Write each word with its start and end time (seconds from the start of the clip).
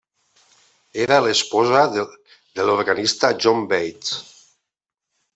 Era 1.03 1.17
l'esposa 1.25 1.83
de 1.97 2.65
l'organista 2.69 3.29
John 3.43 3.61
Bates. 3.75 4.15